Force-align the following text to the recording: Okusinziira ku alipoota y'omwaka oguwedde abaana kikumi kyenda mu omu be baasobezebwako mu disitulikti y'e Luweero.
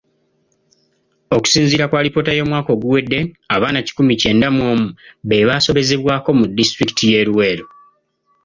Okusinziira 1.35 1.85
ku 1.89 1.95
alipoota 1.97 2.31
y'omwaka 2.37 2.69
oguwedde 2.75 3.19
abaana 3.55 3.79
kikumi 3.85 4.13
kyenda 4.21 4.47
mu 4.55 4.63
omu 4.73 4.87
be 5.27 5.47
baasobezebwako 5.47 6.29
mu 6.39 6.45
disitulikti 6.57 7.03
y'e 7.11 7.21
Luweero. 7.27 7.65